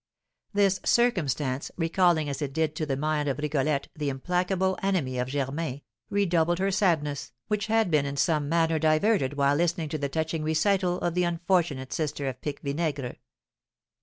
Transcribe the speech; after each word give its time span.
This 0.51 0.79
circumstance, 0.83 1.69
recalling 1.77 2.27
as 2.27 2.41
it 2.41 2.53
did 2.53 2.75
to 2.75 2.87
the 2.87 2.97
mind 2.97 3.29
of 3.29 3.37
Rigolette 3.37 3.87
the 3.95 4.09
implacable 4.09 4.75
enemy 4.81 5.19
of 5.19 5.27
Germain, 5.27 5.83
redoubled 6.09 6.57
her 6.57 6.71
sadness, 6.71 7.33
which 7.49 7.67
had 7.67 7.91
been 7.91 8.07
in 8.07 8.17
some 8.17 8.49
manner 8.49 8.79
diverted 8.79 9.33
while 9.35 9.55
listening 9.55 9.89
to 9.89 9.99
the 9.99 10.09
touching 10.09 10.41
recital 10.43 10.97
of 11.01 11.13
the 11.13 11.23
unfortunate 11.25 11.93
sister 11.93 12.27
of 12.27 12.41
Pique 12.41 12.61
Vinaigre. 12.61 13.17